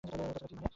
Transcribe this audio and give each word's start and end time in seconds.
তাছাড়া 0.03 0.27
কি 0.39 0.55
মানে? 0.55 0.67